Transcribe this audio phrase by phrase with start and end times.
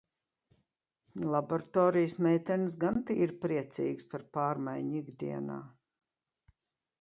[1.33, 5.61] Laboratorijas meitenes gan tīri priecīgas par pārmaiņu ikdienā.